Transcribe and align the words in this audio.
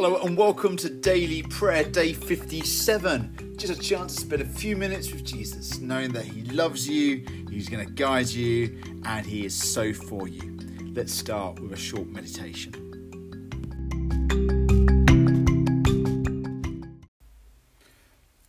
Hello 0.00 0.16
and 0.18 0.36
welcome 0.36 0.76
to 0.76 0.88
Daily 0.88 1.42
Prayer 1.42 1.82
Day 1.82 2.12
57. 2.12 3.56
Just 3.56 3.72
a 3.72 3.82
chance 3.82 4.14
to 4.14 4.20
spend 4.20 4.42
a 4.42 4.44
few 4.44 4.76
minutes 4.76 5.10
with 5.10 5.24
Jesus, 5.24 5.80
knowing 5.80 6.12
that 6.12 6.24
He 6.24 6.42
loves 6.42 6.88
you, 6.88 7.26
He's 7.50 7.68
going 7.68 7.84
to 7.84 7.92
guide 7.92 8.28
you, 8.28 8.80
and 9.04 9.26
He 9.26 9.44
is 9.44 9.60
so 9.60 9.92
for 9.92 10.28
you. 10.28 10.56
Let's 10.94 11.12
start 11.12 11.58
with 11.58 11.72
a 11.72 11.76
short 11.76 12.06
meditation. 12.06 12.74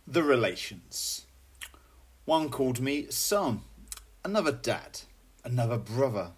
The 0.06 0.22
relations. 0.22 1.26
One 2.26 2.48
called 2.48 2.80
me 2.80 3.08
son, 3.10 3.62
another 4.24 4.52
dad, 4.52 5.00
another 5.42 5.78
brother, 5.78 6.30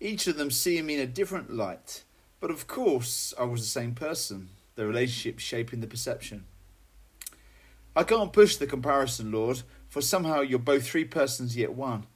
each 0.00 0.26
of 0.26 0.38
them 0.38 0.50
seeing 0.50 0.86
me 0.86 0.94
in 0.94 1.00
a 1.00 1.06
different 1.06 1.52
light. 1.52 2.04
But 2.40 2.50
of 2.50 2.66
course, 2.66 3.34
I 3.38 3.44
was 3.44 3.62
the 3.62 3.66
same 3.66 3.94
person, 3.94 4.50
the 4.76 4.86
relationship 4.86 5.38
shaping 5.38 5.80
the 5.80 5.86
perception. 5.86 6.44
I 7.96 8.04
can't 8.04 8.32
push 8.32 8.56
the 8.56 8.66
comparison, 8.66 9.32
Lord, 9.32 9.62
for 9.88 10.00
somehow 10.00 10.40
you're 10.40 10.60
both 10.60 10.86
three 10.86 11.04
persons 11.04 11.56
yet 11.56 11.72
one. 11.72 12.06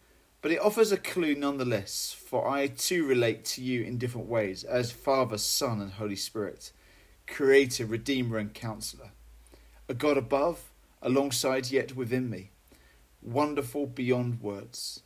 But 0.41 0.53
it 0.53 0.61
offers 0.61 0.93
a 0.93 0.97
clue 0.97 1.35
nonetheless, 1.35 2.15
for 2.17 2.49
I 2.49 2.67
too 2.67 3.07
relate 3.07 3.45
to 3.47 3.63
you 3.63 3.83
in 3.83 3.99
different 3.99 4.29
ways 4.29 4.65
as 4.65 4.91
Father, 4.93 5.39
Son, 5.39 5.81
and 5.81 5.93
Holy 5.93 6.17
Spirit, 6.17 6.73
Creator, 7.27 7.87
Redeemer, 7.87 8.39
and 8.39 8.53
Counselor. 8.53 9.11
A 9.89 9.95
God 9.95 10.17
above, 10.17 10.73
alongside 11.01 11.71
yet 11.71 11.95
within 11.97 12.29
me. 12.29 12.51
Wonderful 13.23 13.87
beyond 13.87 14.41
words. 14.41 15.03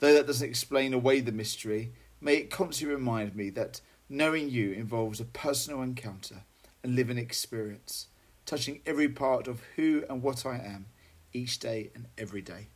Though 0.00 0.14
that 0.14 0.26
doesn't 0.26 0.48
explain 0.48 0.92
away 0.92 1.20
the 1.20 1.32
mystery, 1.32 1.92
may 2.20 2.36
it 2.36 2.50
constantly 2.50 2.94
remind 2.94 3.34
me 3.34 3.50
that 3.50 3.80
knowing 4.12 4.50
you 4.50 4.72
involves 4.72 5.20
a 5.20 5.24
personal 5.24 5.80
encounter 5.80 6.42
and 6.84 6.94
living 6.94 7.16
experience, 7.16 8.08
touching 8.44 8.80
every 8.84 9.08
part 9.08 9.48
of 9.48 9.62
who 9.76 10.04
and 10.08 10.22
what 10.22 10.44
I 10.44 10.56
am 10.56 10.86
each 11.32 11.58
day 11.58 11.90
and 11.94 12.06
every 12.18 12.42
day. 12.42 12.66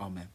Amen. 0.00 0.28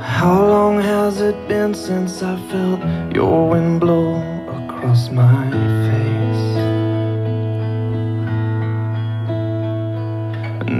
How 0.00 0.46
long 0.46 0.80
has 0.80 1.20
it 1.20 1.48
been 1.48 1.74
since 1.74 2.22
I 2.22 2.36
felt 2.48 2.80
your 3.12 3.50
wind 3.50 3.80
blow 3.80 4.16
across 4.48 5.10
my 5.10 5.75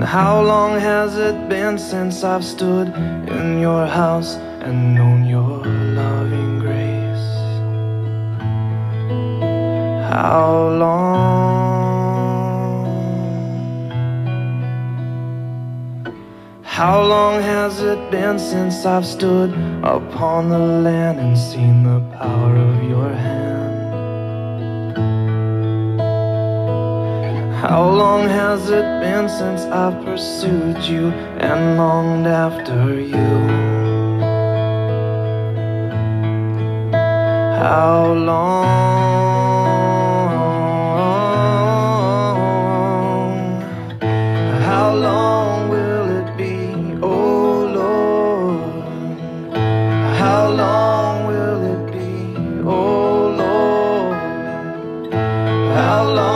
how 0.07 0.41
long 0.41 0.79
has 0.79 1.17
it 1.19 1.49
been 1.49 1.77
since 1.77 2.23
I've 2.23 2.45
stood 2.45 2.95
in 3.27 3.61
your 3.61 3.87
house 3.87 4.37
and 4.63 4.95
known 4.95 5.25
your 5.27 5.65
loving 5.99 6.61
grace? 6.61 7.29
How 10.09 10.69
long? 10.79 11.57
How 16.63 17.03
long 17.03 17.43
has 17.43 17.83
it 17.83 18.11
been 18.13 18.39
since 18.39 18.87
I've 18.87 19.07
stood 19.07 19.51
upon 19.83 20.51
the 20.51 20.59
land 20.59 21.19
and 21.19 21.37
seen 21.37 21.83
the 21.83 22.01
power 22.17 22.55
of 22.55 22.85
your 22.89 23.09
hand? 23.09 23.66
How 27.69 27.83
long 27.91 28.29
has 28.29 28.71
it 28.71 28.85
been 29.01 29.29
since 29.29 29.63
I've 29.63 30.05
pursued 30.05 30.85
you 30.85 31.11
and 31.41 31.77
longed 31.77 32.29
after 32.29 32.95
you? 33.01 33.17
How 36.93 38.13
long? 38.13 38.67
How 44.63 44.95
long 44.95 45.69
will 45.69 46.09
it 46.21 46.37
be, 46.37 46.71
oh 47.03 47.67
Lord? 47.81 48.85
How 50.23 50.51
long 50.51 51.27
will 51.27 51.63
it 51.75 51.93
be, 51.93 52.37
oh 52.65 53.35
Lord? 53.43 55.13
How 55.75 56.05
long 56.15 56.36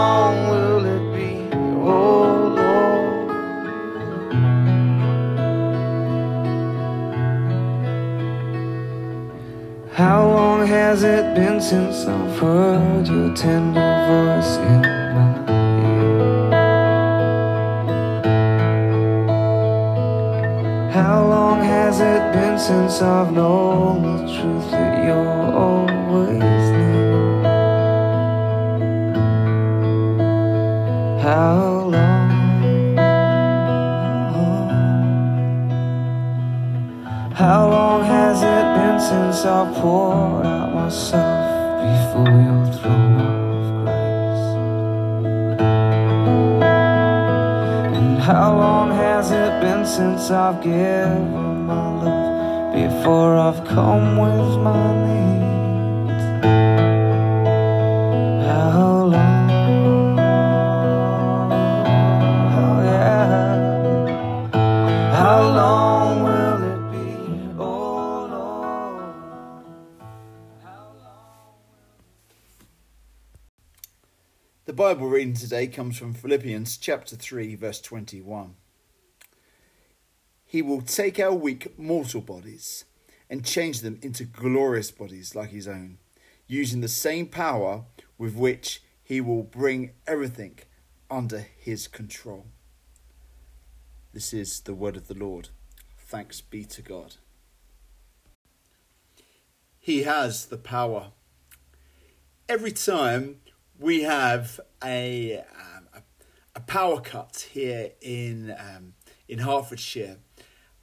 since 11.60 12.06
I've 12.06 12.38
heard 12.38 13.06
your 13.06 13.34
tender 13.34 13.80
voice 14.08 14.56
in 14.56 14.80
my 15.14 15.28
ear? 15.52 16.50
How 20.90 21.22
long 21.28 21.62
has 21.62 22.00
it 22.00 22.32
been 22.32 22.58
since 22.58 23.02
I've 23.02 23.32
known 23.32 24.02
the 24.02 24.32
truth 24.32 24.70
that 24.70 25.04
you're 25.04 25.52
always 25.52 26.40
near? 26.40 27.42
How 31.20 31.90
long? 31.92 32.30
How 37.34 37.68
long 37.68 38.04
has 38.04 38.42
it 38.42 38.74
been 38.78 38.98
since 38.98 39.44
I've 39.44 39.74
poured 39.74 40.46
out 40.46 40.74
myself 40.74 41.49
before 41.86 42.36
your 42.48 42.64
throne 42.76 43.20
of 43.20 43.64
grace? 43.84 44.46
And 47.96 48.18
how 48.18 48.48
long 48.56 48.90
has 48.90 49.30
it 49.30 49.60
been 49.60 49.84
since 49.86 50.30
I've 50.30 50.62
given 50.62 51.66
my 51.66 51.86
love 52.02 52.74
before 52.74 53.36
I've 53.36 53.64
come 53.64 54.16
with 54.16 54.58
my 54.62 54.94
needs? 55.06 55.19
The 74.66 74.74
Bible 74.74 75.08
reading 75.08 75.32
today 75.32 75.66
comes 75.68 75.96
from 75.96 76.12
Philippians 76.12 76.76
chapter 76.76 77.16
3, 77.16 77.54
verse 77.54 77.80
21. 77.80 78.56
He 80.44 80.60
will 80.60 80.82
take 80.82 81.18
our 81.18 81.32
weak 81.32 81.78
mortal 81.78 82.20
bodies 82.20 82.84
and 83.30 83.42
change 83.42 83.80
them 83.80 83.98
into 84.02 84.24
glorious 84.24 84.90
bodies 84.90 85.34
like 85.34 85.48
his 85.48 85.66
own, 85.66 85.96
using 86.46 86.82
the 86.82 86.88
same 86.88 87.26
power 87.26 87.84
with 88.18 88.36
which 88.36 88.82
he 89.02 89.18
will 89.18 89.42
bring 89.42 89.92
everything 90.06 90.58
under 91.10 91.38
his 91.38 91.88
control. 91.88 92.44
This 94.12 94.34
is 94.34 94.60
the 94.60 94.74
word 94.74 94.96
of 94.96 95.08
the 95.08 95.14
Lord. 95.14 95.48
Thanks 95.96 96.42
be 96.42 96.64
to 96.64 96.82
God. 96.82 97.14
He 99.78 100.02
has 100.02 100.44
the 100.44 100.58
power. 100.58 101.12
Every 102.46 102.72
time 102.72 103.36
we 103.80 104.02
have 104.02 104.60
a 104.84 105.38
um, 105.38 105.88
a, 105.94 106.02
a 106.54 106.60
power 106.60 107.00
cut 107.00 107.48
here 107.52 107.92
in 108.00 108.54
um, 108.58 108.94
in 109.28 109.38
Hertfordshire, 109.38 110.18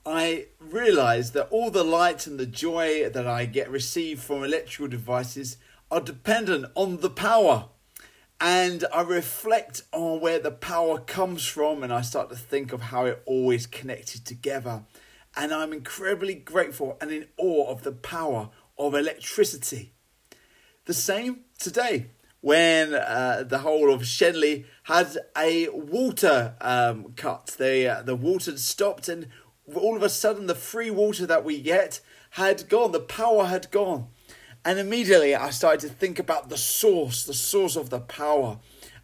I 0.04 0.46
realise 0.58 1.30
that 1.30 1.48
all 1.50 1.70
the 1.70 1.84
light 1.84 2.26
and 2.26 2.38
the 2.38 2.46
joy 2.46 3.08
that 3.08 3.26
I 3.26 3.44
get 3.46 3.70
received 3.70 4.22
from 4.22 4.42
electrical 4.42 4.88
devices 4.88 5.58
are 5.90 6.00
dependent 6.00 6.66
on 6.74 6.98
the 6.98 7.10
power. 7.10 7.68
And 8.40 8.84
I 8.92 9.02
reflect 9.02 9.82
on 9.92 10.20
where 10.20 10.38
the 10.38 10.52
power 10.52 11.00
comes 11.00 11.44
from 11.44 11.82
and 11.82 11.92
I 11.92 12.02
start 12.02 12.30
to 12.30 12.36
think 12.36 12.72
of 12.72 12.82
how 12.82 13.04
it 13.06 13.22
always 13.26 13.66
connected 13.66 14.24
together. 14.24 14.84
And 15.36 15.52
I'm 15.52 15.72
incredibly 15.72 16.34
grateful 16.34 16.96
and 17.00 17.10
in 17.10 17.26
awe 17.36 17.68
of 17.68 17.82
the 17.82 17.92
power 17.92 18.50
of 18.78 18.94
electricity. 18.94 19.92
The 20.84 20.94
same 20.94 21.40
today 21.58 22.06
when 22.40 22.94
uh, 22.94 23.44
the 23.46 23.58
whole 23.58 23.92
of 23.92 24.02
Shenley 24.02 24.64
had 24.84 25.18
a 25.36 25.68
water 25.70 26.54
um, 26.60 27.12
cut. 27.16 27.56
The, 27.58 27.88
uh, 27.88 28.02
the 28.02 28.16
water 28.16 28.56
stopped, 28.56 29.08
and 29.08 29.28
all 29.74 29.96
of 29.96 30.02
a 30.02 30.08
sudden, 30.08 30.46
the 30.46 30.54
free 30.54 30.90
water 30.90 31.26
that 31.26 31.44
we 31.44 31.60
get 31.60 32.00
had 32.30 32.68
gone, 32.68 32.92
the 32.92 33.00
power 33.00 33.46
had 33.46 33.70
gone. 33.70 34.08
And 34.64 34.78
immediately, 34.78 35.34
I 35.34 35.50
started 35.50 35.80
to 35.88 35.94
think 35.94 36.18
about 36.18 36.48
the 36.48 36.56
source, 36.56 37.24
the 37.24 37.34
source 37.34 37.76
of 37.76 37.90
the 37.90 38.00
power, 38.00 38.58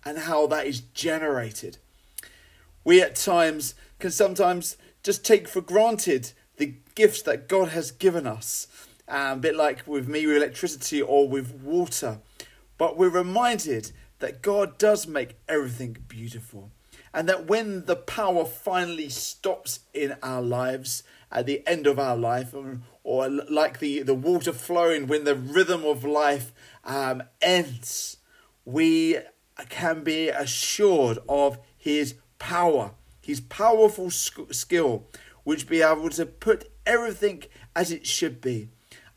and 0.04 0.18
how 0.18 0.46
that 0.48 0.66
is 0.66 0.80
generated. 0.80 1.78
We 2.84 3.00
at 3.00 3.16
times 3.16 3.74
can 3.98 4.10
sometimes 4.10 4.76
just 5.02 5.24
take 5.24 5.48
for 5.48 5.60
granted 5.60 6.32
the 6.56 6.74
gifts 6.94 7.22
that 7.22 7.48
God 7.48 7.68
has 7.68 7.90
given 7.90 8.26
us, 8.26 8.68
um, 9.08 9.38
a 9.38 9.40
bit 9.40 9.56
like 9.56 9.86
with 9.86 10.06
me 10.08 10.26
with 10.26 10.36
electricity 10.36 11.00
or 11.00 11.28
with 11.28 11.52
water. 11.54 12.18
But 12.78 12.96
we're 12.96 13.08
reminded 13.08 13.92
that 14.18 14.42
God 14.42 14.78
does 14.78 15.06
make 15.06 15.36
everything 15.48 15.96
beautiful. 16.08 16.70
And 17.12 17.28
that 17.28 17.46
when 17.46 17.84
the 17.84 17.96
power 17.96 18.44
finally 18.44 19.08
stops 19.08 19.80
in 19.92 20.16
our 20.22 20.42
lives, 20.42 21.04
at 21.30 21.46
the 21.46 21.66
end 21.66 21.86
of 21.86 21.98
our 21.98 22.16
life, 22.16 22.54
or, 22.54 22.80
or 23.02 23.28
like 23.28 23.80
the, 23.80 24.02
the 24.02 24.14
water 24.14 24.52
flowing 24.52 25.06
when 25.06 25.24
the 25.24 25.34
rhythm 25.34 25.84
of 25.84 26.04
life 26.04 26.52
um, 26.84 27.22
ends, 27.42 28.18
we 28.64 29.18
can 29.68 30.02
be 30.04 30.28
assured 30.28 31.18
of 31.28 31.58
His 31.76 32.14
power, 32.38 32.92
His 33.20 33.40
powerful 33.40 34.10
skill, 34.10 35.06
which 35.42 35.68
be 35.68 35.82
able 35.82 36.10
to 36.10 36.24
put 36.24 36.70
everything 36.86 37.44
as 37.74 37.90
it 37.90 38.06
should 38.06 38.40
be 38.40 38.70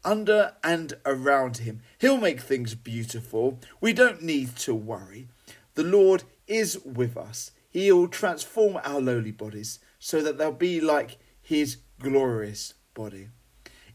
under 0.03 0.55
and 0.63 0.94
around 1.05 1.57
him. 1.57 1.81
He'll 1.99 2.17
make 2.17 2.41
things 2.41 2.75
beautiful. 2.75 3.59
We 3.81 3.94
don't 3.94 4.23
need 4.23 4.55
to 4.57 4.73
worry. 4.73 5.27
The 5.75 5.83
Lord 5.83 6.23
is 6.47 6.79
with 6.83 7.17
us. 7.17 7.51
He'll 7.69 8.07
transform 8.07 8.79
our 8.83 9.01
lowly 9.01 9.31
bodies 9.31 9.79
so 9.99 10.21
that 10.21 10.38
they'll 10.38 10.51
be 10.51 10.79
like 10.79 11.17
his 11.41 11.77
glorious 11.99 12.73
body. 12.94 13.29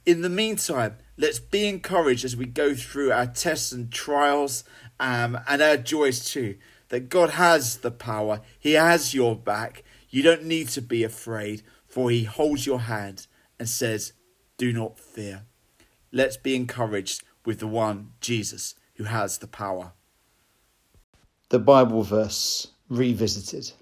In 0.04 0.22
the 0.22 0.28
meantime, 0.28 0.96
let's 1.16 1.38
be 1.38 1.68
encouraged 1.68 2.24
as 2.24 2.36
we 2.36 2.46
go 2.46 2.74
through 2.74 3.12
our 3.12 3.26
tests 3.26 3.72
and 3.72 3.90
trials 3.92 4.64
um, 4.98 5.38
and 5.46 5.62
our 5.62 5.76
joys 5.76 6.24
too. 6.24 6.56
That 6.88 7.08
God 7.08 7.30
has 7.30 7.78
the 7.78 7.90
power, 7.90 8.40
He 8.58 8.72
has 8.72 9.14
your 9.14 9.34
back. 9.34 9.82
You 10.10 10.22
don't 10.22 10.44
need 10.44 10.68
to 10.70 10.82
be 10.82 11.04
afraid, 11.04 11.62
for 11.86 12.10
He 12.10 12.24
holds 12.24 12.66
your 12.66 12.80
hand 12.80 13.26
and 13.58 13.68
says, 13.68 14.12
Do 14.58 14.72
not 14.72 14.98
fear. 14.98 15.46
Let's 16.12 16.36
be 16.36 16.54
encouraged 16.54 17.22
with 17.46 17.60
the 17.60 17.66
one, 17.66 18.12
Jesus, 18.20 18.74
who 18.96 19.04
has 19.04 19.38
the 19.38 19.46
power. 19.46 19.92
The 21.48 21.58
Bible 21.58 22.02
verse 22.02 22.68
revisited. 22.90 23.72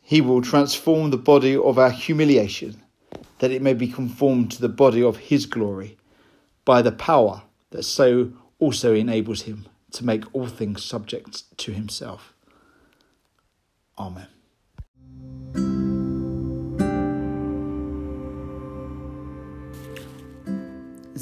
He 0.00 0.20
will 0.20 0.40
transform 0.40 1.10
the 1.10 1.18
body 1.18 1.56
of 1.56 1.78
our 1.78 1.90
humiliation, 1.90 2.82
that 3.38 3.50
it 3.50 3.62
may 3.62 3.74
be 3.74 3.88
conformed 3.88 4.50
to 4.52 4.60
the 4.60 4.68
body 4.68 5.02
of 5.02 5.16
his 5.18 5.46
glory, 5.46 5.98
by 6.64 6.80
the 6.80 6.92
power 6.92 7.42
that 7.70 7.82
so 7.82 8.32
also 8.58 8.94
enables 8.94 9.42
him 9.42 9.66
to 9.90 10.04
make 10.04 10.24
all 10.34 10.46
things 10.46 10.84
subject 10.84 11.56
to 11.58 11.72
himself. 11.72 12.32
Amen. 13.98 14.28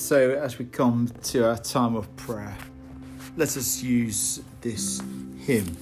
So, 0.00 0.31
as 0.31 0.58
we 0.58 0.64
come 0.64 1.08
to 1.25 1.47
our 1.47 1.58
time 1.58 1.94
of 1.94 2.17
prayer, 2.17 2.56
let 3.37 3.55
us 3.58 3.82
use 3.82 4.41
this 4.62 5.02
hymn 5.38 5.76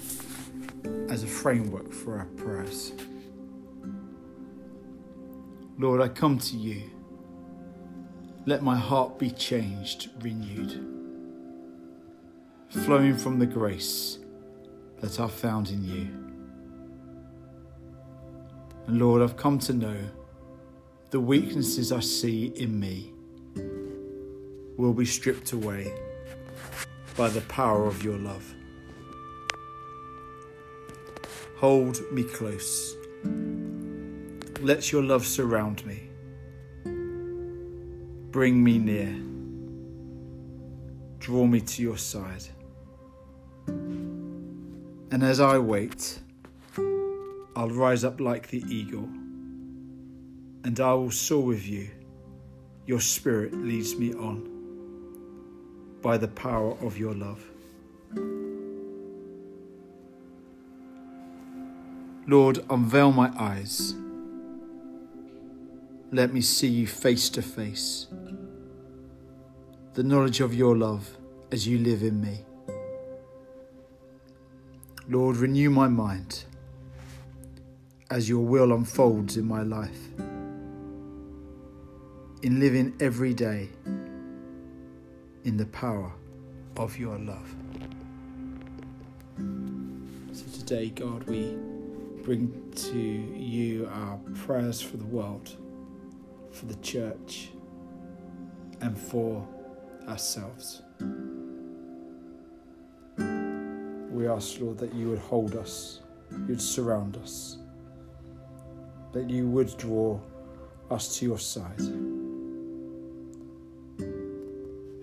as 1.09 1.23
a 1.23 1.27
framework 1.27 1.93
for 1.93 2.19
our 2.19 2.25
prayers. 2.37 2.93
Lord, 5.79 6.01
I 6.01 6.09
come 6.09 6.37
to 6.41 6.57
you. 6.57 6.91
Let 8.45 8.61
my 8.65 8.77
heart 8.77 9.21
be 9.21 9.31
changed, 9.31 10.11
renewed, 10.21 10.85
flowing 12.71 13.17
from 13.17 13.39
the 13.39 13.47
grace 13.47 14.19
that 15.01 15.21
I've 15.21 15.33
found 15.33 15.71
in 15.71 15.85
you. 15.85 16.09
And 18.89 18.99
Lord, 18.99 19.23
I've 19.23 19.37
come 19.37 19.61
to 19.61 19.73
know 19.73 19.97
the 21.11 21.21
weaknesses 21.21 21.93
I 21.93 22.01
see 22.01 22.47
in 22.57 22.81
me 22.81 23.13
will 24.79 24.95
be 24.95 25.05
stripped 25.05 25.53
away 25.53 25.93
by 27.17 27.29
the 27.29 27.41
power 27.43 27.87
of 27.87 28.03
your 28.05 28.17
love. 28.17 28.55
Hold 31.57 32.01
me 32.13 32.23
close. 32.23 32.97
Let 34.61 34.93
your 34.93 35.03
love 35.03 35.27
surround 35.27 35.85
me. 35.85 36.09
Bring 38.31 38.63
me 38.63 38.79
near. 38.79 39.13
Draw 41.19 41.47
me 41.47 41.61
to 41.61 41.83
your 41.83 41.99
side. 41.99 42.45
And 43.67 45.25
as 45.25 45.41
I 45.41 45.59
wait, 45.59 46.21
I'll 47.57 47.71
rise 47.71 48.05
up 48.05 48.21
like 48.21 48.47
the 48.49 48.63
eagle, 48.69 49.09
and 50.63 50.79
I 50.79 50.95
will 50.95 51.11
soar 51.11 51.43
with 51.43 51.67
you. 51.67 51.91
Your 52.87 53.01
spirit 53.01 53.53
leads 53.53 53.97
me 53.97 54.15
on 54.15 54.58
by 56.03 56.17
the 56.17 56.29
power 56.29 56.77
of 56.81 56.97
your 56.99 57.15
love. 57.15 57.45
Lord, 62.27 62.59
unveil 62.69 63.11
my 63.11 63.33
eyes. 63.39 63.95
Let 66.13 66.33
me 66.33 66.41
see 66.41 66.69
you 66.69 66.87
face 66.87 67.31
to 67.31 67.43
face. 67.43 68.07
The 69.95 70.03
knowledge 70.03 70.41
of 70.41 70.55
your 70.55 70.77
love 70.77 71.17
as 71.51 71.67
you 71.67 71.79
live 71.79 72.03
in 72.03 72.21
me. 72.21 72.41
Lord, 75.09 75.37
renew 75.37 75.71
my 75.71 75.89
mind 75.89 76.45
as 78.11 78.29
your 78.29 78.45
will 78.45 78.73
unfolds 78.73 79.37
in 79.37 79.47
my 79.47 79.63
life. 79.63 79.99
In 82.43 82.61
living 82.61 82.95
every 83.01 83.35
day 83.35 83.71
in 85.49 85.57
the 85.57 85.67
power 85.67 86.13
of 86.77 86.99
your 86.99 87.19
love. 87.19 87.57
So 90.33 90.45
today, 90.59 90.91
God, 90.91 91.23
we 91.23 91.57
bring 92.23 92.71
to 92.77 92.99
you 92.99 93.89
our 93.91 94.19
prayers 94.45 94.83
for 94.83 94.99
the 94.99 95.07
world, 95.07 95.57
for 96.53 96.67
the 96.67 96.75
church, 96.77 97.49
and 98.83 98.97
for 98.99 99.49
ourselves. 100.07 100.83
We 103.17 104.29
ask, 104.29 104.61
Lord, 104.61 104.77
that 104.77 104.93
you 104.93 105.09
would 105.09 105.19
hold 105.19 105.57
us, 105.57 106.01
you'd 106.47 106.61
surround 106.61 107.17
us, 107.17 107.57
that 109.15 109.31
you 109.31 109.49
would 109.49 109.75
draw 109.79 110.21
us 110.91 111.17
to 111.19 111.25
your 111.25 111.39
side. 111.39 112.08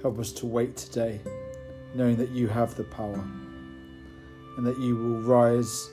Help 0.05 0.19
us 0.19 0.31
to 0.31 0.45
wait 0.45 0.77
today, 0.77 1.19
knowing 1.95 2.15
that 2.15 2.29
you 2.29 2.47
have 2.47 2.75
the 2.75 2.83
power 2.83 3.27
and 4.55 4.63
that 4.63 4.77
you 4.77 4.95
will 4.95 5.19
rise 5.21 5.89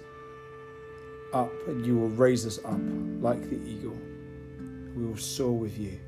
up 1.32 1.50
and 1.66 1.86
you 1.86 1.96
will 1.96 2.10
raise 2.10 2.44
us 2.44 2.58
up 2.58 2.78
like 3.22 3.40
the 3.48 3.56
eagle. 3.66 3.96
We 4.94 5.06
will 5.06 5.16
soar 5.16 5.52
with 5.52 5.78
you. 5.78 5.98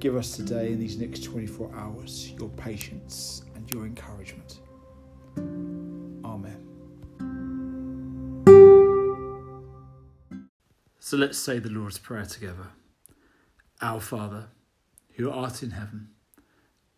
Give 0.00 0.16
us 0.16 0.34
today, 0.34 0.72
in 0.72 0.80
these 0.80 0.98
next 0.98 1.22
24 1.22 1.70
hours, 1.72 2.32
your 2.32 2.48
patience 2.48 3.44
and 3.54 3.70
your 3.70 3.86
encouragement. 3.86 4.58
Amen. 6.24 6.58
So 10.98 11.16
let's 11.16 11.38
say 11.38 11.60
the 11.60 11.70
Lord's 11.70 11.98
Prayer 11.98 12.26
together. 12.26 12.70
Our 13.80 14.00
Father, 14.00 14.48
who 15.12 15.30
art 15.30 15.62
in 15.62 15.70
heaven 15.70 16.08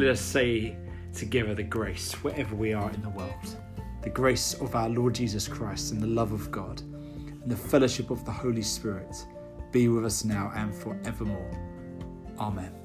Let 0.00 0.12
us 0.12 0.20
say 0.22 0.78
together 1.12 1.54
the 1.54 1.62
grace 1.62 2.14
wherever 2.24 2.56
we 2.56 2.72
are 2.72 2.90
in 2.90 3.02
the 3.02 3.10
world. 3.10 3.58
The 4.00 4.08
grace 4.08 4.54
of 4.54 4.74
our 4.74 4.88
Lord 4.88 5.14
Jesus 5.14 5.46
Christ 5.46 5.92
and 5.92 6.00
the 6.00 6.06
love 6.06 6.32
of 6.32 6.50
God 6.50 6.80
and 6.80 7.50
the 7.50 7.54
fellowship 7.54 8.08
of 8.08 8.24
the 8.24 8.30
Holy 8.30 8.62
Spirit 8.62 9.14
be 9.72 9.88
with 9.88 10.06
us 10.06 10.24
now 10.24 10.52
and 10.56 10.74
forevermore. 10.74 11.50
Amen. 12.38 12.79